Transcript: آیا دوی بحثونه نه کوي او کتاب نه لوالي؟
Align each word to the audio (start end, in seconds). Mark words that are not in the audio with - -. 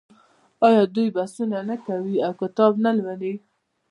آیا 0.67 0.83
دوی 0.95 1.07
بحثونه 1.17 1.57
نه 1.69 1.75
کوي 1.87 2.15
او 2.25 2.31
کتاب 2.41 2.73
نه 2.85 2.91
لوالي؟ 2.97 3.33